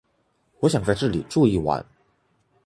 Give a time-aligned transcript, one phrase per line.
[0.61, 1.85] 我想在这里住一晚